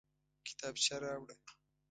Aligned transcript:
کتابچه 0.47 0.95
راوړه 1.03 1.35